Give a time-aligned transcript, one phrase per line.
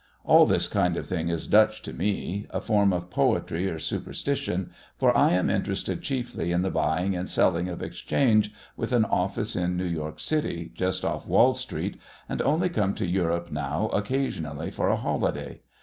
[0.23, 4.71] All this kind of thing is Dutch to me, a form of poetry or superstition,
[4.97, 9.55] for I am interested chiefly in the buying and selling of exchange, with an office
[9.55, 14.71] in New York City, just off Wall Street, and only come to Europe now occasionally
[14.71, 15.61] for a holiday.